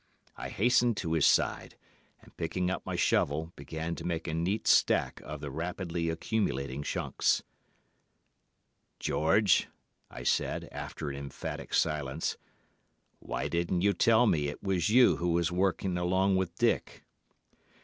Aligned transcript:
I 0.35 0.49
hastened 0.49 0.97
to 0.97 1.13
his 1.13 1.27
side, 1.27 1.75
and, 2.23 2.35
picking 2.35 2.71
up 2.71 2.83
my 2.87 2.95
shovel, 2.95 3.53
began 3.55 3.93
to 3.97 4.03
make 4.03 4.27
a 4.27 4.33
neat 4.33 4.65
stack 4.65 5.21
of 5.23 5.41
the 5.41 5.51
rapidly 5.51 6.09
accumulating 6.09 6.81
chunks. 6.81 7.43
"'George,' 8.97 9.67
I 10.09 10.23
said, 10.23 10.67
after 10.71 11.11
an 11.11 11.15
emphatic 11.17 11.75
silence, 11.75 12.35
'why 13.19 13.47
didn't 13.47 13.81
you 13.81 13.93
tell 13.93 14.25
me 14.25 14.47
it 14.47 14.63
was 14.63 14.89
you 14.89 15.17
who 15.17 15.33
was 15.33 15.51
working 15.51 15.95
along 15.99 16.35
with 16.35 16.55
Dick? 16.55 17.03